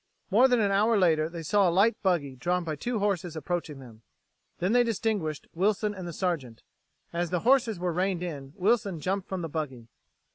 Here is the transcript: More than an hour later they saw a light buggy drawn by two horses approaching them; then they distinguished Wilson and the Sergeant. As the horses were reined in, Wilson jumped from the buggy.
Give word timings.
More 0.31 0.47
than 0.47 0.59
an 0.59 0.71
hour 0.71 0.97
later 0.97 1.29
they 1.29 1.43
saw 1.43 1.69
a 1.69 1.69
light 1.69 1.95
buggy 2.01 2.35
drawn 2.35 2.63
by 2.63 2.75
two 2.75 2.97
horses 2.97 3.35
approaching 3.35 3.77
them; 3.77 4.01
then 4.57 4.71
they 4.73 4.83
distinguished 4.83 5.45
Wilson 5.53 5.93
and 5.93 6.07
the 6.07 6.11
Sergeant. 6.11 6.63
As 7.13 7.29
the 7.29 7.41
horses 7.41 7.77
were 7.77 7.93
reined 7.93 8.23
in, 8.23 8.53
Wilson 8.55 8.99
jumped 8.99 9.27
from 9.29 9.43
the 9.43 9.47
buggy. 9.47 9.89